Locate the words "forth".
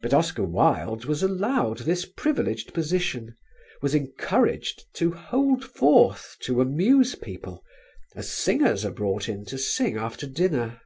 5.62-6.36